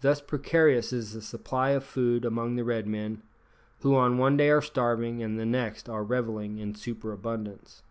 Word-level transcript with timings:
Thus 0.00 0.22
precarious 0.22 0.90
is 0.90 1.12
the 1.12 1.20
supply 1.20 1.72
of 1.72 1.84
food 1.84 2.24
among 2.24 2.56
the 2.56 2.64
Red 2.64 2.86
men, 2.86 3.20
who 3.82 3.94
on 3.94 4.16
one 4.16 4.38
day 4.38 4.48
are 4.48 4.62
starving, 4.62 5.22
and 5.22 5.38
the 5.38 5.44
next 5.44 5.86
are 5.86 6.02
revelling 6.02 6.56
in 6.56 6.74
superabundance. 6.74 7.82